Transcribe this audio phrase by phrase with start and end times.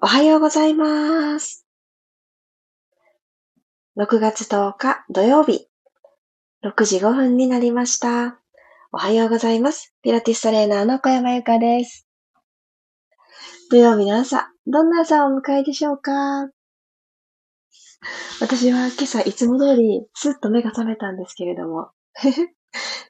[0.00, 1.66] おはようございます。
[3.98, 5.66] 6月10日土曜日、
[6.64, 8.38] 6時5分になりました。
[8.92, 9.92] おはようございます。
[10.02, 12.06] ピラティストレーナーの小山由かです。
[13.72, 16.48] 土曜日の朝、どんな朝をお迎えでしょうか？
[18.40, 21.90] 私は今朝いつも通りスッと目が覚めたんですけれども、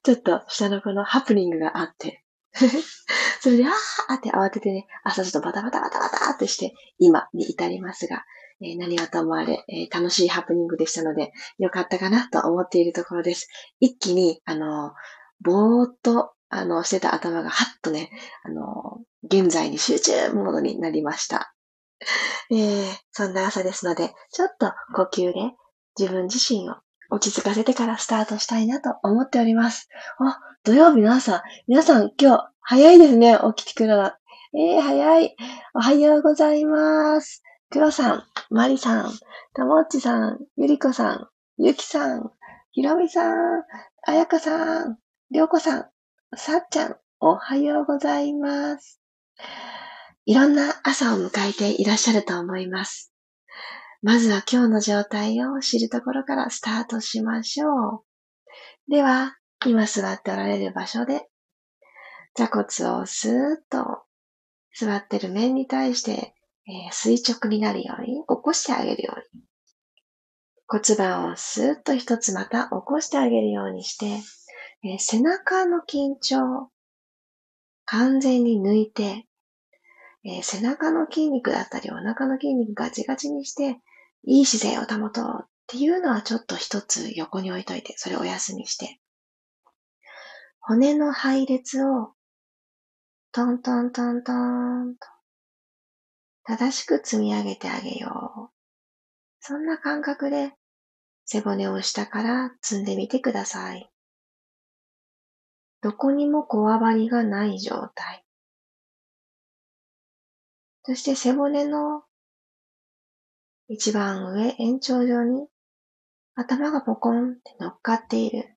[0.05, 2.25] ちょっと下の子のハプニングがあって、
[3.40, 8.24] それで、あーって慌ててね、朝ちょっとバタバタバタバタってして、今に至りますが、
[8.60, 13.48] えー、何はともあれ、えー、楽しいハプニングでしたので、よかったかなと思っているところです。
[13.80, 14.92] 一気に、あの、
[15.41, 18.10] ぼーっと、あの、してた頭がはっとね、
[18.42, 21.55] あの、現在に集中モードになりました。
[22.50, 25.55] えー、そんな朝ですので、ちょっと呼吸で
[25.98, 26.77] 自分自身を
[27.11, 29.89] 落ち着かせてからスタートしたいなと思っております。
[30.19, 34.19] あ、土曜日の朝、皆さん今日早いですね、起きてくるのが。
[34.55, 35.37] えー、早い。
[35.75, 37.43] おはようございます。
[37.71, 39.12] 黒さん、まりさん、
[39.55, 41.28] たもっちさん、ゆりこさん、
[41.59, 42.31] ゆきさん、
[42.73, 43.62] ひろみさん、
[44.06, 44.98] あやかさん、
[45.31, 45.87] りょうこさん、
[46.37, 49.00] さっちゃん、おはようございます。
[50.25, 53.12] いろんな朝を迎えていらっしゃると思います。
[54.00, 58.91] まずは今日の状態を知るところからスタートしましょう。
[58.91, 61.28] では、今座っておられる場所で
[62.38, 62.64] 座骨
[63.00, 64.02] をスーッと
[64.72, 66.34] 座ってる面に対して、
[66.69, 69.42] えー、垂直になるように起こしてあげるように。
[70.69, 74.06] 骨盤をスーッと一つまた起こしてあげるようにして、
[74.84, 76.70] えー、背中の緊張、
[77.86, 79.26] 完全に抜いて、
[80.24, 83.80] えー、背中の筋肉だったりお腹の筋肉ガチガチにして、
[84.24, 88.98] いい姿勢を保とうっていうのはちょっと一つ横に置いといて、それをお休みして、
[90.60, 92.12] 骨の配列を
[93.33, 95.06] トントントントンと、
[96.44, 98.58] 正しく積み上げてあげよう。
[99.41, 100.53] そんな感覚で
[101.25, 103.91] 背骨を下から積んでみてください。
[105.81, 108.25] どこにもこわばりがない状態。
[110.84, 112.03] そして背骨の
[113.69, 115.47] 一番上延長上に
[116.34, 118.56] 頭がポコンって乗っかっている。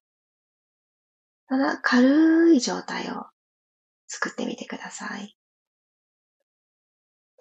[1.48, 3.26] ただ軽い状態を
[4.08, 5.36] 作ってみてください。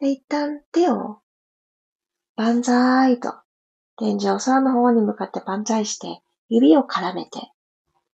[0.01, 1.19] で、一旦手を
[2.35, 3.35] 万歳と
[3.97, 7.53] 天井空の方に向かって万歳して指を絡めて、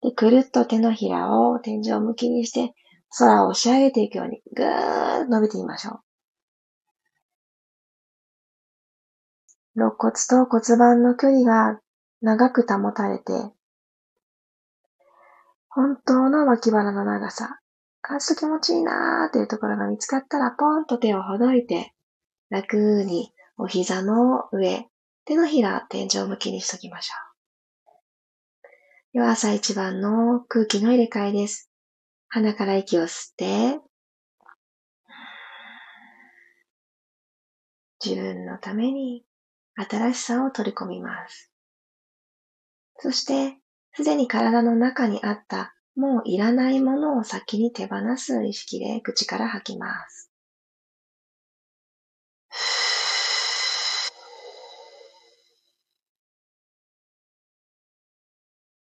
[0.02, 2.74] で、くるっと手のひらを天井向きにして
[3.18, 6.13] 空を押し上げていくようにぐーっと伸びてみましょう。
[9.76, 11.80] 肋骨と骨盤の距離が
[12.22, 13.34] 長く保たれて、
[15.68, 17.60] 本当の脇腹の長さ、
[18.02, 21.94] 感じと気持ちいいなーっていうところが見つかったら、ポンと手をほどいて、
[22.50, 24.88] 楽にお膝の上、
[25.26, 27.34] 手のひら天井向きにしときましょう。
[29.14, 31.72] では朝一番の空気の入れ替えです。
[32.30, 33.80] 鼻から息を吸って、
[38.04, 39.24] 自分のために
[39.76, 41.52] 新しさを取り込みます。
[42.98, 43.58] そして、
[43.94, 50.32] すでに体の中にあったもういらないものを先に手放す意識で口から吐きます。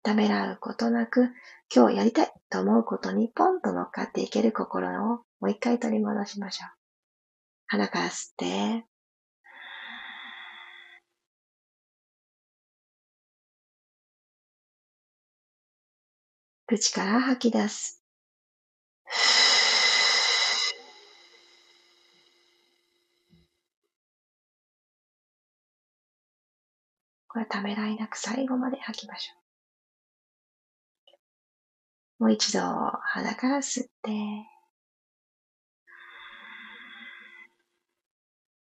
[0.04, 1.30] ためらうことなく、
[1.74, 6.70] 今日やりたいと思うことにポンと乗っかっていける心をもう一回取り戻しましょう。
[7.68, 8.89] 鼻から吸って、
[16.70, 18.04] 口から吐き出す。
[27.28, 29.34] これためらいなく最後まで吐きましょ
[32.20, 32.24] う。
[32.26, 34.12] もう一度鼻から吸って、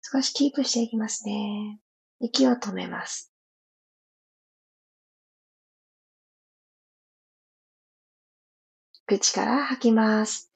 [0.01, 1.81] 少しキープしていきますね。
[2.21, 3.28] 息を止めます。
[9.09, 10.51] 口から吐きます。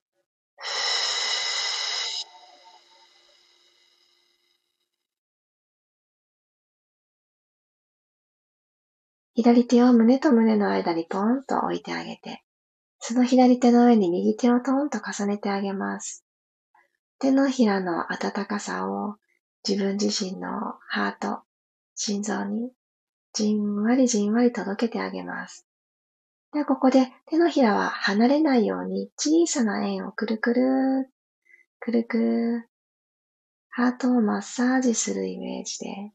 [9.34, 12.44] 左手を胸と胸の間にポンと置いてあげて、
[13.00, 16.24] その左手の上に右手をトンと重ねてあげます。
[17.18, 19.16] 手のひらの温かさを
[19.68, 20.50] 自分自身の
[20.88, 21.42] ハート、
[21.96, 22.72] 心臓に
[23.34, 25.68] じんわりじんわり届けてあげます。
[26.54, 31.10] ではここで手のひらは離れないように小さな円をくるくる、
[31.80, 32.70] くるくる、
[33.72, 36.12] ハートをマッサージするイメージで、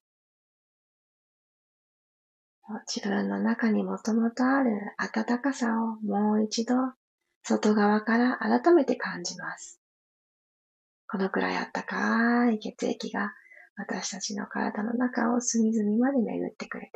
[2.86, 6.74] 自分の中にもともとある温かさをもう一度
[7.42, 9.80] 外側から改めて感じます。
[11.08, 13.32] このくらいあったかい血液が
[13.76, 16.92] 私たちの体の中を隅々まで巡ってくれて、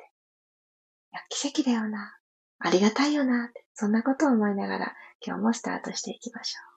[1.13, 2.22] いや、奇跡だよな。
[2.65, 3.51] ありがたいよな。
[3.75, 4.95] そんなことを思いながら
[5.25, 6.73] 今日もスタートしていきましょう。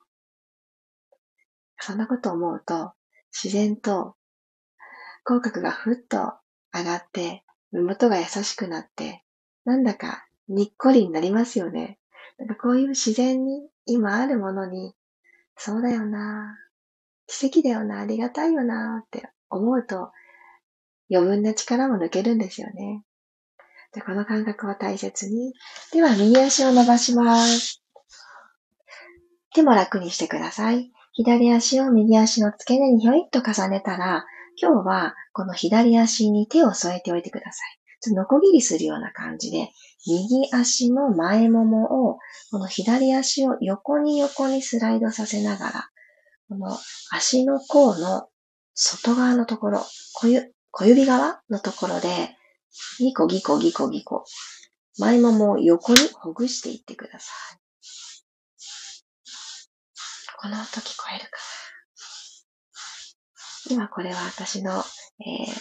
[1.78, 2.92] そんなことを思うと、
[3.32, 4.16] 自然と
[5.24, 6.34] 口角がふっと
[6.72, 9.22] 上がって、目元が優しくなって、
[9.64, 11.98] なんだかにっこりになりますよね。
[12.38, 14.94] なんかこういう自然に今あるものに、
[15.56, 16.58] そうだよな、
[17.26, 20.10] 奇跡だよな、ありがたいよなって思うと、
[21.10, 23.02] 余分な力も抜けるんですよね。
[23.92, 25.52] でこの感覚を大切に。
[25.92, 27.82] では、右足を伸ばします。
[29.54, 30.92] 手も楽にしてください。
[31.12, 34.26] 左足を右足の付け根にひょいっと重ねたら、
[34.60, 37.78] 今日はこの左足に手を添えておいてください。
[38.00, 39.70] ちょっとノコギリするような感じで、
[40.06, 42.18] 右足の前ももを、
[42.50, 45.90] この左足を横に横にスライドさせながら、
[46.48, 46.76] この
[47.10, 48.28] 足の甲の
[48.74, 49.84] 外側のところ、
[50.14, 50.28] 小
[50.70, 52.36] 小指側のところで、
[52.98, 54.24] ギコギコギコギコ、
[54.98, 57.58] 前ももを横にほぐしていってください。
[60.38, 61.38] この音聞こえるか
[63.68, 63.76] な？
[63.76, 65.54] 今これは私の、えー、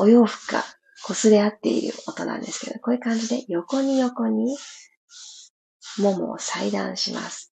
[0.00, 0.64] お洋服が
[1.06, 4.56] 擦れ合っている音なんですけど、こういう感じで横に横に
[5.98, 7.52] ももを裁断します。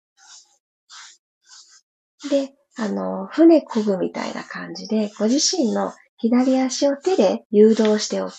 [2.31, 8.31] で、あの、船漕ぐみたいな感じで、ご自身の左足を手で誘導して OK。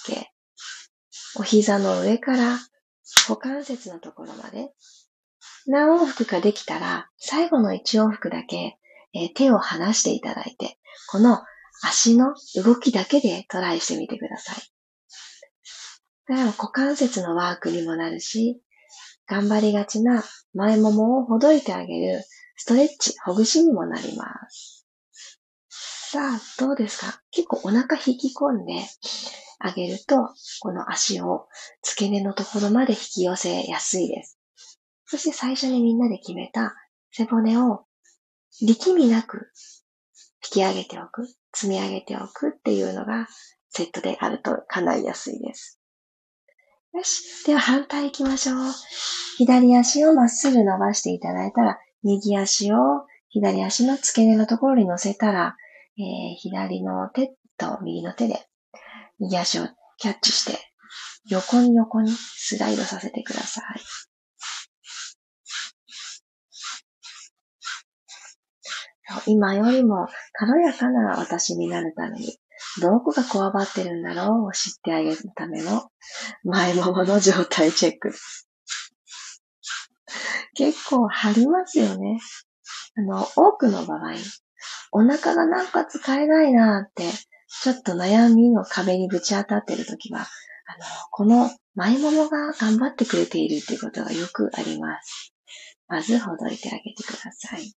[1.37, 2.59] お膝の上から
[3.27, 4.69] 股関節のところまで
[5.67, 8.77] 何往復かできたら、最後の1往復だけ、
[9.13, 10.79] えー、手を離していただいて、
[11.11, 11.39] この
[11.83, 14.55] 足の動きだけでトライしてみてください。
[16.27, 18.59] だから股関節のワークにもなるし、
[19.27, 20.23] 頑張りがちな
[20.53, 22.23] 前ももをほどいてあげる
[22.55, 24.78] ストレッチ、ほぐしにもなります。
[26.11, 27.21] さあ、どうですか？
[27.29, 28.73] 結構お腹引き込んで
[29.59, 30.29] あげると、
[30.59, 31.45] この足を
[31.83, 34.39] 付け根のところまで引き寄せやすいです。
[35.05, 36.73] そして最初にみんなで決めた
[37.11, 37.85] 背骨を
[38.59, 39.51] 力みなく
[40.43, 43.27] 引き上げておく、積み上げておくっていうのが
[43.69, 45.79] セットであると叶いやすいです。
[46.91, 47.45] よし。
[47.45, 48.57] では反対行きましょう。
[49.37, 52.77] 左足をまっすぐ伸ばしていただいたら、右足を
[53.27, 55.55] 左足の付け根のところに乗せたら、
[55.99, 58.45] えー、左の手と右の手で
[59.19, 59.67] 右足を
[59.97, 60.57] キャッチして、
[61.29, 63.65] 横に横にスライドさせてください。
[69.25, 72.37] 今よりも軽やかな私になるために、
[72.81, 75.89] どこがこわばってるんだろうを知ってあげるための
[76.43, 78.13] 前ももの状態チェック。
[80.53, 82.19] 結構張りますよね。
[82.97, 84.13] あの、多くの場合、
[84.91, 87.03] お腹がなんか使えないなって、
[87.61, 90.27] ちょっと悩みの壁にぶち当たってるときは、あの、
[91.11, 95.33] この前ももが頑張ってくれているっていうことがよくあります。
[95.87, 97.73] まずほどいてあげてください。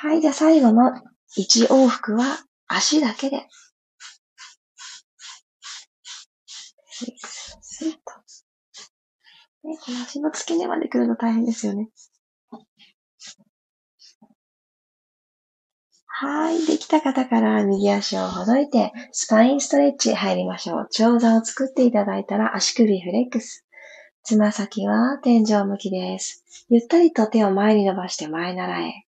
[0.00, 0.92] はい、じゃあ最後の
[1.36, 3.48] 1往復は足だけで。
[6.86, 7.14] スイ
[7.60, 7.98] スイと。
[9.64, 11.88] ね、この足の付け根まで来るの大変ですよね。
[16.20, 16.66] はい。
[16.66, 20.88] できた方から右足をほどいて、スパインストレッチ入りましょう。
[20.90, 23.64] 長座を作っていただいたら足首フレックス。
[24.24, 26.44] つま先は天井向きです。
[26.70, 29.04] ゆったりと手を前に伸ばして前習え。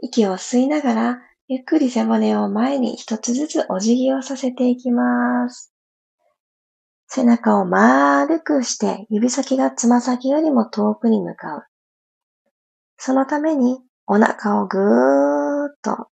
[0.00, 5.72] 息を吸いながら、ゆっくり背骨を前に一つずつお辞儀をさせていきます。
[7.06, 11.62] 背中を丸くして指先がつま先よりも遠くに向かう。
[12.96, 16.08] そのためにお腹をぐーっと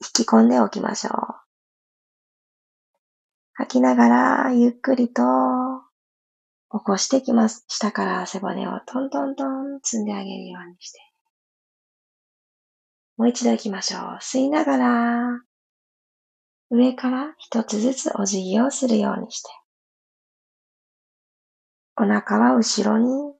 [0.00, 1.12] 引き込んでおきましょう。
[3.54, 5.22] 吐きながらゆっくりと
[6.70, 7.64] 起こしてきます。
[7.66, 11.00] 下から背骨をトントントン積んであげるようにして。
[13.16, 14.00] もう一度行きましょう。
[14.20, 15.40] 吸いながら、
[16.70, 19.50] 上から一つずつお辞儀をするようにして、
[21.96, 23.34] お腹は後ろに引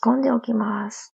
[0.00, 1.13] き込んでおきます。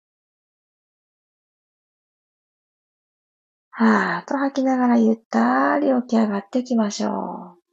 [3.76, 7.64] はーっと吐きながらゆったり起き上がっていきましょう。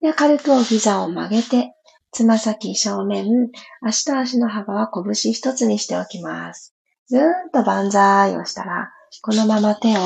[0.00, 1.74] で、軽くお膝を曲げて、
[2.12, 6.76] つま先正面、足と足の幅は拳一つにしておきます。
[7.08, 10.00] ずーんと万歳をしたら、このまま手を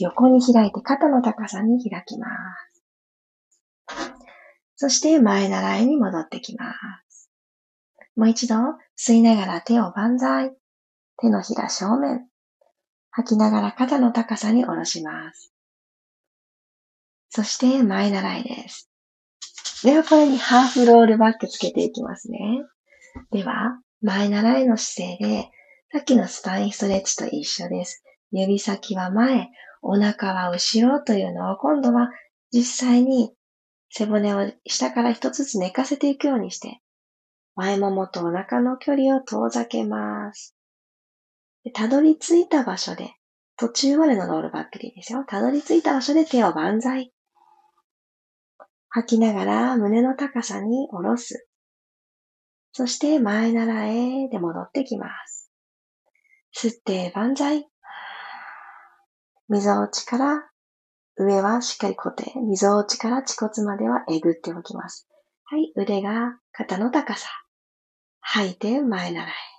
[0.00, 2.26] 横に開いて肩の高さに開きま
[3.86, 4.18] す。
[4.76, 6.74] そして前習いに戻ってきま
[7.08, 7.30] す。
[8.14, 8.56] もう一度
[8.98, 10.54] 吸いながら手を万歳。
[11.16, 12.28] 手のひら正面。
[13.18, 15.52] 吐きながら肩の高さに下ろします。
[17.30, 18.88] そして前習いです。
[19.82, 22.38] ではこれにハーフロールバックつけていきますね。
[23.32, 25.50] では、前習いの姿勢で、
[25.90, 28.04] さっきのスパインストレッチと一緒です。
[28.30, 29.48] 指先は前、
[29.82, 32.10] お腹は後ろというのを今度は
[32.52, 33.32] 実際に
[33.90, 36.80] 背骨を下から一つずつ寝かせていくようにして、
[37.56, 40.54] 前ももとお腹の距離を遠ざけます。
[41.74, 43.14] たどり着いた場所で、
[43.56, 45.24] 途中までのロールバックでいいですよ。
[45.26, 47.12] たどり着いた場所で手を万歳。
[48.90, 51.48] 吐きながら胸の高さに下ろす。
[52.72, 55.50] そして前習えで戻ってきます。
[56.56, 57.68] 吸って万歳。
[59.48, 60.50] 溝落ちから
[61.16, 62.32] 上はしっかり固定。
[62.40, 65.08] 溝落ちから恥骨まではえぐっておきます。
[65.44, 67.28] はい、腕が肩の高さ。
[68.20, 69.57] 吐いて前習え。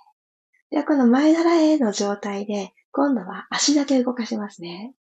[0.70, 4.94] ではこの前習えの状態で今度は足だけ動かしますね。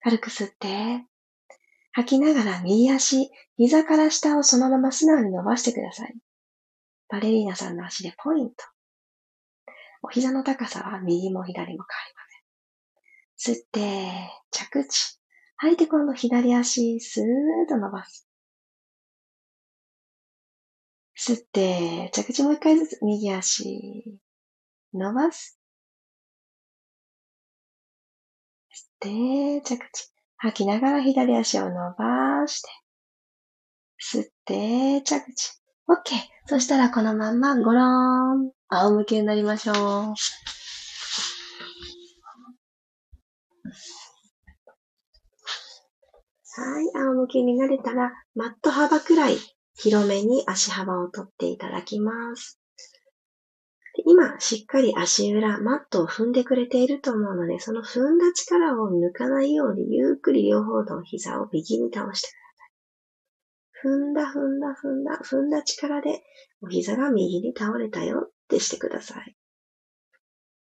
[0.00, 1.04] 軽く吸って、
[1.92, 6.14] 吐きながら右足、膝から下をそのまま素直に伸ばしてください。
[7.08, 8.54] バレリーナさんの足でポイント。
[10.02, 12.14] お膝の高さは右も左も変わり
[13.36, 13.56] ません。
[13.56, 15.18] 吸って、着地。
[15.56, 18.26] 吐いて今度左足、スーッと伸ばす。
[21.18, 24.19] 吸って、着地もう一回ずつ右足、
[24.92, 25.58] 伸ばす。
[28.70, 30.10] 吸って、着地。
[30.36, 32.68] 吐きながら左足を伸ばして、
[34.00, 35.60] 吸って、着地。
[35.88, 36.16] OK。
[36.46, 37.84] そしたらこのまんまゴロー
[38.48, 38.52] ン。
[38.68, 39.76] 仰向けになりましょう。
[39.76, 40.14] は
[46.82, 46.90] い。
[46.94, 49.36] 仰向けになれたら、マット幅くらい
[49.76, 52.59] 広めに足幅を取っていただきます。
[53.96, 62.32] 今、しっかり足裏、マットを踏んでくれていると思うので、その踏んだ力を抜かないように、ゆっくり両方の膝を右に倒してく
[63.82, 63.92] ださい。
[63.92, 66.22] 踏んだ、踏んだ、踏んだ、踏んだ力で、
[66.62, 69.36] お膝が右に倒れたよってしてください。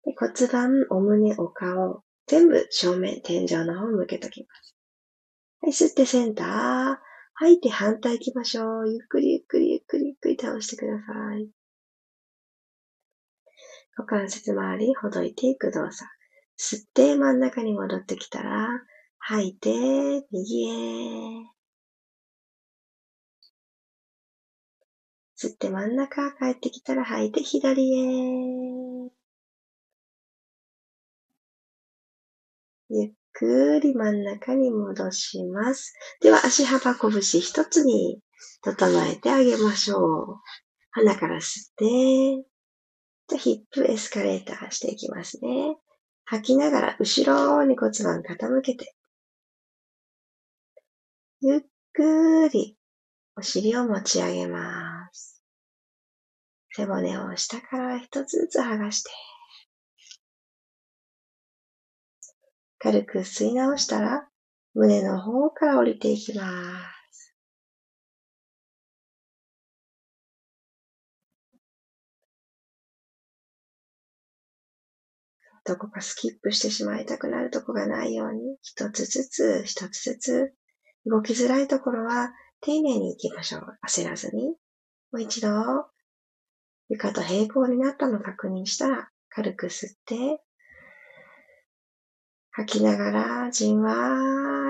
[0.04, 4.76] で骨盤、お胸、お顔、全部正面、天井の方を向けときます。
[5.62, 7.06] はい、吸ってセンター。
[7.38, 8.88] 吐いて反対行きましょう。
[8.88, 11.50] ゆっくりゆっくりゆっくりゆっくり倒してください。
[13.96, 16.04] 股関節周りほどいていく動作。
[16.58, 18.68] 吸って真ん中に戻ってきたら、
[19.18, 19.70] 吐いて
[20.30, 21.56] 右へ。
[25.38, 29.10] 吸って真ん中帰ってきたら吐いて左へ。
[32.88, 35.94] ゆっくり真ん中に戻します。
[36.20, 38.20] では足幅拳一つに
[38.62, 40.36] 整えてあげましょう。
[40.90, 42.46] 鼻から吸って、
[43.26, 45.76] とヒップエスカレーターしていきますね。
[46.24, 48.94] 吐きながら後ろに骨盤傾けて、
[51.40, 51.60] ゆっ
[51.92, 52.76] くり
[53.36, 55.42] お尻を持ち上げます。
[56.74, 59.10] 背骨を下から一つずつ剥がして、
[62.78, 64.28] 軽く吸い直したら
[64.74, 66.42] 胸の方から降りていきま
[66.92, 66.95] す。
[75.66, 80.54] どこかスキップしてしまいたくなるとこがないように、一つずつ、一つずつ、
[81.04, 83.78] 動きづらいところは丁寧に行きましょう。
[83.86, 84.44] 焦らずに。
[84.46, 84.56] も
[85.14, 85.48] う一度、
[86.88, 90.40] 床と平行になったのを確認したら、軽く吸って、
[92.52, 93.92] 吐きながら、じんわ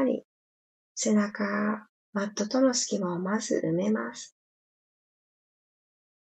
[0.03, 0.25] ーり、
[0.95, 4.35] 背中、マットとの隙間をまず埋めます。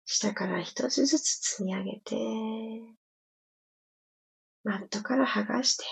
[0.05, 3.02] 下から一つずつ積み上げて、
[4.63, 5.85] マットから剥がして。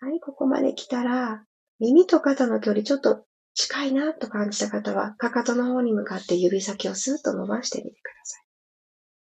[0.00, 1.44] はい、ここまで来たら、
[1.78, 3.24] 耳と肩の距離ちょっと
[3.54, 8.38] 近いなと感じた方は、かかとの方に向かって指先をスーッと伸ばしてみてくださ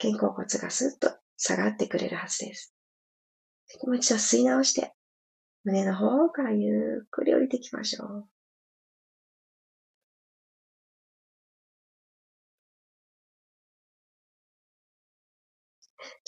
[0.08, 0.12] い。
[0.12, 2.74] 肩甲骨がスーッと下がってくれるはずです。
[3.86, 4.94] もう一度吸い直して、
[5.64, 8.28] 胸の方からゆっくり降りていきましょう。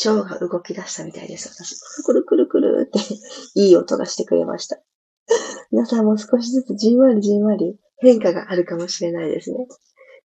[0.04, 1.76] 腸が動き出したみたいです、私。
[2.04, 2.98] くるくるくるって
[3.54, 4.80] いい音がしてくれました。
[5.70, 9.66] 皆さんも少しずつじんわりじんわり変化があるかもしれないですね。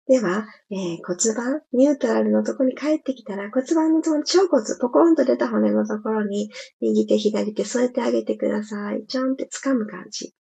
[0.08, 9.04] では、えー、骨盤、ニュートラルのとこに帰ってきたら骨盤のところに腸骨、ポコンと出た骨のところに右手、左手添えてあげてください。
[9.06, 10.32] ちょんって掴む感じ。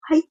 [0.00, 0.22] はい。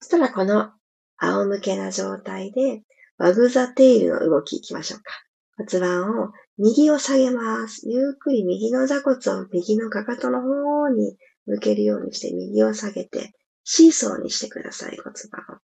[0.00, 0.70] そしたらこの
[1.16, 2.82] 仰向けな状態で
[3.16, 5.12] ワグザテイルの動きいきましょうか。
[5.56, 7.88] 骨盤を右を下げます。
[7.88, 15.60] ゆっくり右の座骨を右のかかとの方に向けるようにして右を下げてシーソーにしてください、骨盤を。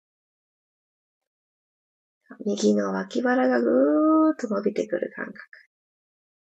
[2.45, 5.38] 右の脇腹がぐーっと伸びてくる感覚。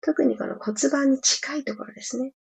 [0.02, 2.32] 特にこの骨盤に近いところですね。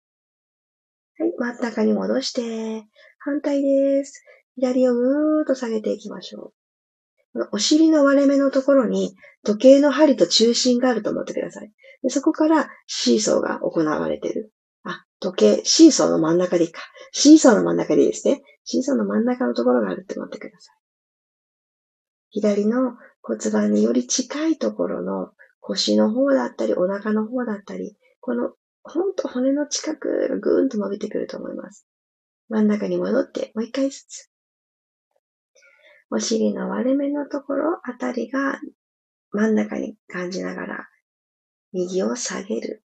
[1.17, 2.85] はい、真ん中に戻して、
[3.19, 4.23] 反対です。
[4.55, 6.56] 左をぐーっと下げていきましょう。
[7.51, 11.71] お尻の割れ目のところに時計の針と中心があると思ってください。
[12.03, 14.51] でそこからシーソーが行われている。
[14.83, 16.81] あ、時計、シーソーの真ん中でいいか。
[17.11, 18.41] シーソーの真ん中でいいですね。
[18.63, 20.75] シーソーの真ん中のところがあるって思ってください。
[22.29, 28.51] 左の骨盤により近いところの腰の方だったり、お腹の方だったり、この
[28.83, 31.85] ほんと骨の近くがぐーんと伸びてくると思います。
[32.49, 34.31] 真ん中に戻って、もう一回ずつ。
[36.09, 38.59] お尻の割れ目のところあたりが
[39.31, 40.87] 真ん中に感じながら、
[41.73, 42.83] 右を下げる。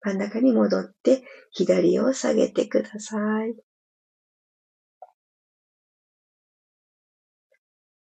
[0.00, 3.54] 真ん中に戻って、左を下げてください。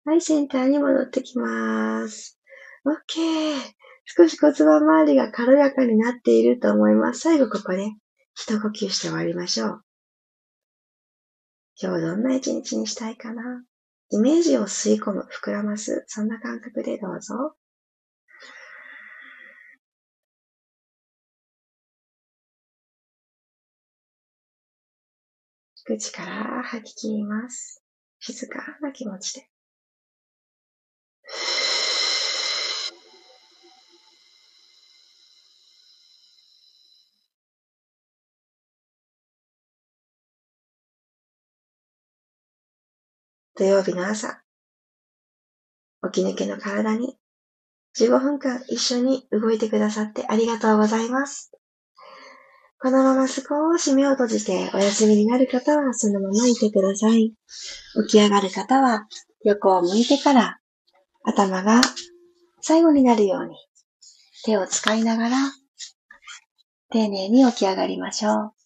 [0.06, 2.40] はい、センターに戻ってきます。
[2.86, 3.78] OK。
[4.06, 7.20] 少し骨盤周りが軽やかになっていると思います。
[7.20, 7.92] 最後ここで
[8.34, 9.87] 一呼吸して終わりましょう。
[11.80, 13.64] 今日どんな一日にしたいかな？
[14.10, 17.56] イメージを吸い込む、膨らます、そんな感覚でどうぞ。
[25.86, 27.84] 口から吐き切ります。
[28.20, 29.48] 静かな気持ちで。
[43.58, 44.42] 土曜日の朝、
[46.12, 47.18] 起き抜けの体に
[47.98, 51.52] 15分間一緒に動いてくださってありがとうございます。
[52.80, 53.44] このまま少
[53.80, 57.34] し目を閉じてお休みになる方はそのままいてください。
[58.08, 59.08] 起き上がる方は
[59.44, 60.60] 横を向いてから
[61.24, 61.82] 頭が
[62.62, 63.56] 最後になるように
[64.46, 65.38] 手を使いながら
[66.92, 68.57] 丁寧に起き上がりましょう。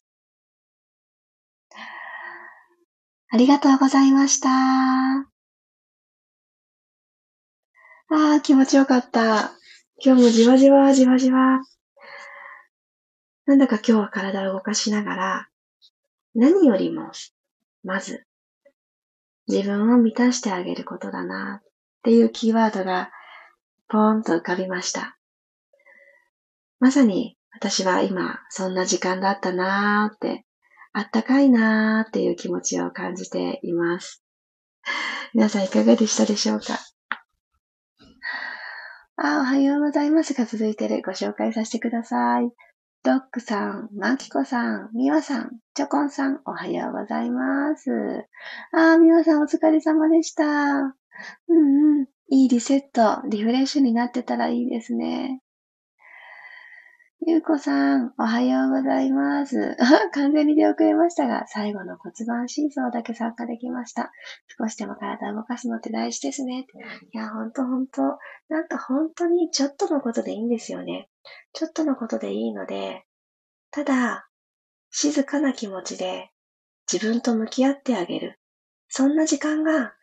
[3.34, 4.50] ありがとうございました。
[4.50, 5.26] あ
[8.10, 9.54] あ、気持ちよかった。
[10.04, 11.62] 今日もじわじわじわじわ。
[13.46, 15.48] なんだか今日は体を動かしながら、
[16.36, 17.12] 何よりも、
[17.86, 18.26] まず、
[19.48, 21.68] 自分を満たしてあげることだな、っ
[22.04, 23.12] ていうキーワードが、
[23.88, 25.18] ポーンと浮かびました。
[26.82, 30.46] まさに、私は今、そんな時間だったなーって
[30.94, 34.24] あったかいなーっていう気持ちを感じています。
[35.34, 36.80] 皆さんいかがでしたでしょうか？
[39.16, 42.52] あ、おはようございますが続いてるご紹介させてください。
[43.04, 47.90] ドックさん、マキコさん、ミワさん、チョコンさん、おはようございます。
[48.74, 50.44] あ、ミワさんお疲れ様でした。
[50.46, 50.96] うん
[51.48, 52.08] うん。
[52.28, 55.42] いいリセット、リフレッシュになってたらいいですね。
[57.24, 59.78] ゆうこさん、おはようございます。
[60.12, 64.12] 完全に出遅れましたが、最後の骨盤シーソーだけ参加できました。
[64.58, 66.66] 少しでも体を動かすのって大事ですね。
[67.14, 68.18] いや、ほんとほんと。
[68.50, 71.10] なんか本当にちょっとのことでいいんですよね。
[71.54, 73.06] ちょっとのことでいいので、
[73.70, 74.28] ただ、
[74.90, 76.32] 静かな気持ちで
[76.92, 78.40] 自分と向き合ってあげる。
[78.90, 79.94] そんな時間が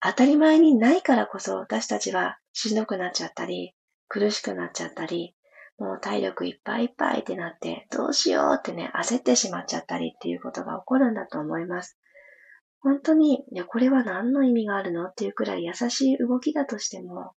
[0.00, 3.74] 当たり前にないからこそ私たちはしんどくなっちゃったり、
[4.06, 5.34] 苦しくなっちゃったり、
[5.78, 11.98] もう体力いっぱいいっぱいってなって、どうしようってね、焦ってしまっちゃったりっていうことが起こるんだと思います。
[12.80, 17.32] 本当に、いや、これは何の意味があるのっていうくらい優しい動きだとしても、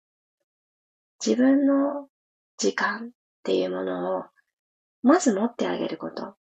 [1.24, 2.08] 自分の
[2.56, 3.10] 時間っ
[3.44, 4.24] ていうものを、
[5.02, 6.34] まず持ってあげること。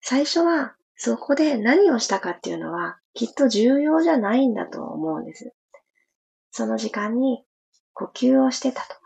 [0.00, 5.52] 最初は、そこで何をしたかっていうのは、きっと重要じゃないんだと思うんです。
[6.52, 7.44] その時間に
[7.92, 9.00] 呼吸をしてたとか、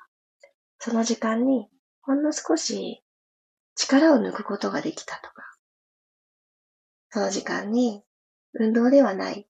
[0.78, 1.68] その時間に
[2.02, 3.02] ほんの少し
[3.74, 5.56] 力を抜くことができたとか、
[7.10, 8.02] その時間に
[8.54, 9.46] 運動ではない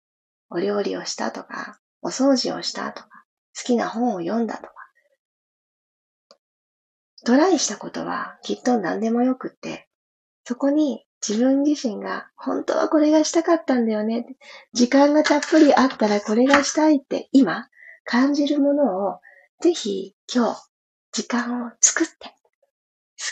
[0.51, 3.09] お料理をしたとか、お掃除をしたとか、
[3.57, 4.73] 好きな本を読んだとか、
[7.25, 9.89] トライしたことはきっと何でもよくって、
[10.45, 14.27] そこに自分自身が本当はこれがしたかったんだよね。
[14.73, 17.69] 時間がたっぷりあったらこれがしたいって今
[18.05, 19.21] 感じるものを
[19.61, 20.71] ぜひ今日
[21.13, 22.35] 時間を作って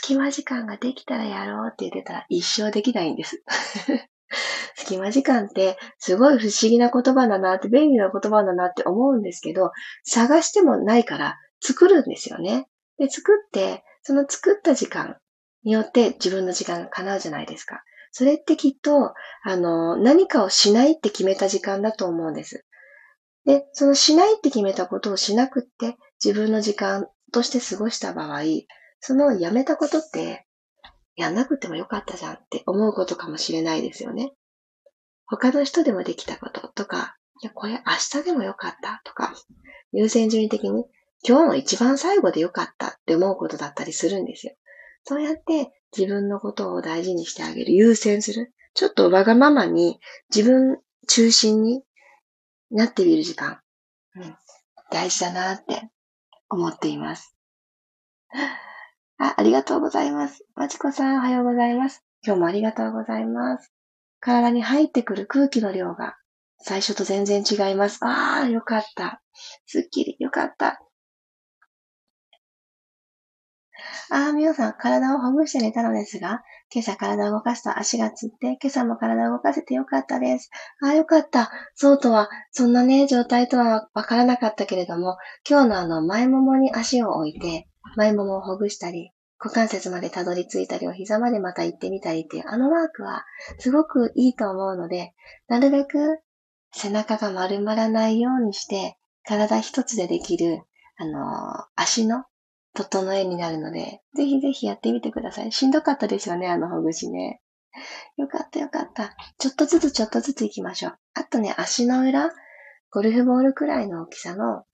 [0.09, 3.43] 隙間時間ができたらやろうって言ってたら一生できないんです。
[4.75, 9.71] 隙間時間ってすごい不思議な言葉だなって便利な言葉だなって思うんですけど
[10.05, 12.69] 探してもないから作るんですよね。
[12.97, 15.19] で、作って、その作った時間
[15.63, 17.83] によって自分の時間が叶うじゃないですか。
[18.11, 19.13] それってきっと、
[19.45, 22.65] あの、何かをしないって決めた時間だと思うんです。
[23.45, 28.43] で、そのしないって決めたことをしなくって自分の時間として過ごした場合、
[29.01, 30.47] そのやめたことって、
[31.17, 34.33] やんなくてもよかったじゃんって思うことかもしれないですよね。
[35.27, 39.35] 他の人でもできたこととか、いや、これ明日でもよかったとか、
[39.93, 40.85] 優先順位的に
[41.27, 44.55] 今日の一番最後でよかったって思うことだったりするんですよ。
[45.05, 48.53] そうやって自分のことを大事にしてあげる、優先する。
[48.75, 49.99] ちょっとわがままに
[50.35, 51.83] 自分中心に
[52.71, 53.61] なってみる時間。
[54.15, 54.37] うん、
[54.91, 55.91] 大事だなって
[56.49, 57.35] 思っています。
[59.19, 60.45] あ、ありがとうございます。
[60.55, 62.05] まちこさん、おはようございます。
[62.25, 63.73] 今日もありがとうございます。
[64.21, 66.17] 体に入ってくる空気の量が
[66.59, 67.99] 最初と全然違います。
[68.03, 69.21] ああ、よかった。
[69.67, 70.81] すっきり、よかった。
[74.11, 80.51] ああ、みおさん、体をほぐして寝たのですが、今朝体を動かすと足がつって、今朝も体を動かせてよかったです。
[80.81, 81.51] ああ、よかった。
[81.75, 85.17] そうとは、そんなね、状態とはわからなかったけれども、
[85.49, 93.25] 今日のあの、前ももに足を置いて、前ももをほぐしたり、股関節までたどり着いたり、お膝までまた行ってみたりっていう、あのワークは、
[93.59, 95.15] すごくいいと思うので、
[95.47, 96.21] なるべく
[96.73, 100.63] 背中が丸まらないようにして、体一つでできる、
[100.97, 102.25] あの、足の
[102.75, 105.53] 整えになるので、ぜひぜひやってみてください。
[105.53, 107.41] しんどかったですよね、あのほぐしね。
[108.17, 109.15] よかったよかった。
[109.39, 110.99] ちょっとずつちょっとずつ行きましょう。
[111.15, 112.31] あとね、足の裏、
[112.91, 114.65] ゴルフボールくらいの大きさの、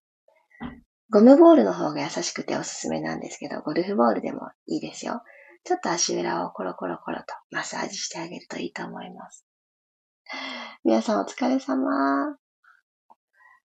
[1.11, 5.23] ゴムボールの方が優しくておすすめなんですけど、ゴルフボールでもいいですよ。
[5.65, 9.47] ちょっと足裏をコロコロコロとマッサージしてあげるといいと思います。
[10.85, 12.37] 皆さんお疲れ様。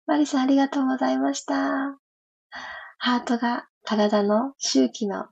[0.06, 2.00] マリさんありがとうございました。
[2.98, 5.28] ハートが体の周期の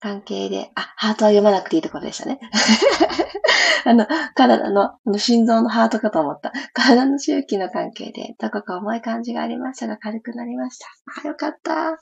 [0.00, 2.38] 関係で、あ、ハートは読まなくていいところでしたね。
[3.84, 6.52] あの、体の、の心臓のハートかと思った。
[6.72, 10.86] 体の周期の関係で、どこか重い感じがありましたが、軽くなりました。
[11.24, 11.72] あ、よかった。
[11.74, 11.96] よ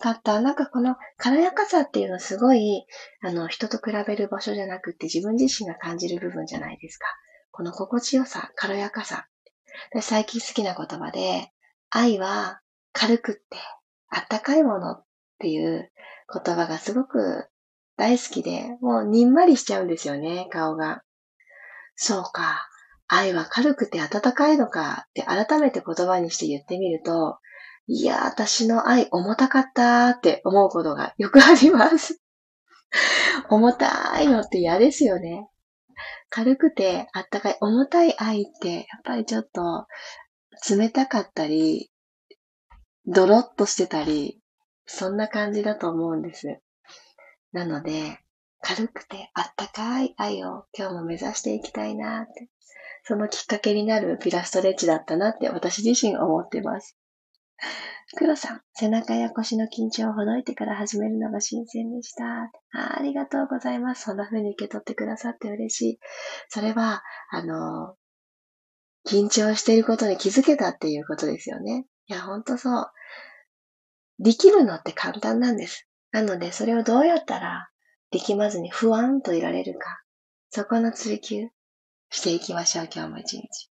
[0.00, 0.40] かった。
[0.40, 2.86] なんかこの軽やかさっていうのはすごい、
[3.22, 7.06] あの、人と比べる場所じゃなくて自分自身が感じる部分じゃないですか。
[7.50, 9.26] この心地よさ、軽やかさ。
[10.02, 11.52] 最近好きな言葉で、
[11.90, 12.60] 愛は
[12.92, 13.42] 軽くって
[14.08, 15.03] あったかいものっ
[15.44, 15.90] ていう
[16.32, 17.46] 言葉がすごく
[17.98, 21.02] 大好きで、もうにんまりしちゃうんですよね、顔が。
[21.96, 22.66] そうか。
[23.06, 27.36] 愛は軽くて温かいのかって改めて言葉にして言ってみると、
[27.86, 32.22] いや、私の愛重たかったって思うことがよくあります。
[33.50, 35.46] 重たいのって嫌ですよね。
[36.30, 39.86] 軽くてあったかい、重たい愛ってやっぱりちょっと
[40.74, 41.90] 冷たかったり、
[43.06, 44.40] ドロッとしてたり、
[44.86, 46.60] そんな感じだと思うんです。
[47.52, 48.18] なので、
[48.60, 52.48] 軽くてあったかい愛を今日も目指していきたいなって、
[53.04, 56.96] そのきっかけになるピラストレッチだったなって私自身思ってます。
[58.16, 62.24] 黒さん、背中や腰の緊張をほどいてから始めるのが新鮮でした。
[62.72, 64.04] あありがとうございます。
[64.04, 65.98] そんな風に受け取ってくださって嬉しい。
[66.48, 67.96] それは、あの、
[69.06, 71.86] 緊張していることに気づけたっていうことですよね。
[72.06, 72.86] いや、ほんとそう。
[74.18, 75.88] できるのって簡単なんです。
[76.12, 77.68] なので、それをどうやったら
[78.10, 80.02] 力まずに不安といられるか。
[80.50, 81.48] そこの追求
[82.10, 83.70] していきましょう、今日も一日。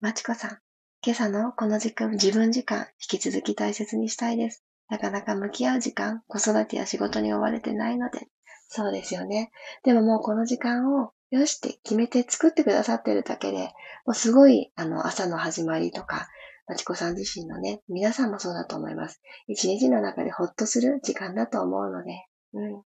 [0.00, 0.58] まちこさん、
[1.04, 4.64] 今朝のこの時間、自分時間、引き続き大切にしたいです。
[4.88, 8.26] なかなか向き合う時間、子育てや仕事に追われてないので。
[8.68, 9.50] そうですよね。
[9.84, 13.72] でももうこの時間をよしって決めて作ってくださってるだけで、
[14.04, 16.28] もうすごい、あの、朝の始まりとか、
[16.70, 19.20] まちこさん自身のね、皆さんもそうだと思います。
[19.48, 22.82] 一日の中でほっとする時間だと思うので、うん。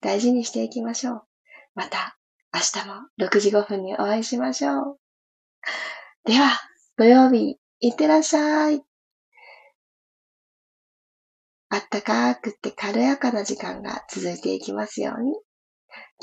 [0.00, 1.22] 大事にしていきましょう。
[1.74, 2.16] また、
[2.54, 4.98] 明日も6時5分にお会いしましょう。
[6.24, 6.50] では、
[6.96, 8.82] 土曜日、いってらっしゃい。
[11.68, 15.34] あったかーくって軽やかな時間が続いていきますように。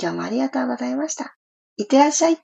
[0.02, 1.36] 今日もありがとうございました。
[1.78, 2.40] いってらっしゃい。